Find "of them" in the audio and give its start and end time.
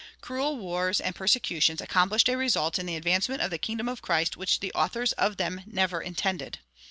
5.11-5.61